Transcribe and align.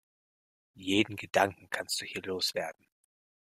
Jeden 0.73 1.15
Gedanken 1.15 1.69
kannst 1.69 2.01
du 2.01 2.05
hier 2.05 2.23
loswerden. 2.23 2.87